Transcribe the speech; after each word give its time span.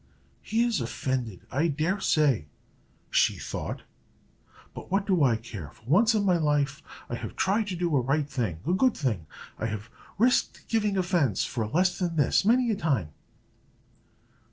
"He 0.41 0.63
is 0.63 0.81
offended, 0.81 1.41
I 1.51 1.67
dare 1.67 1.99
say," 1.99 2.47
she 3.11 3.37
thought; 3.37 3.83
"but 4.73 4.89
what 4.89 5.05
do 5.05 5.23
I 5.23 5.35
care? 5.35 5.69
For 5.69 5.83
once 5.85 6.15
in 6.15 6.25
my 6.25 6.37
life 6.37 6.81
I 7.07 7.13
have 7.13 7.35
tried 7.35 7.67
to 7.67 7.75
do 7.75 7.95
a 7.95 8.01
right 8.01 8.27
thing 8.27 8.61
a 8.65 8.73
good 8.73 8.97
thing. 8.97 9.27
I 9.59 9.67
have 9.67 9.91
risked 10.17 10.67
giving 10.67 10.97
offence 10.97 11.45
for 11.45 11.67
less 11.67 11.99
than 11.99 12.15
this, 12.15 12.43
many 12.43 12.71
a 12.71 12.75
time." 12.75 13.09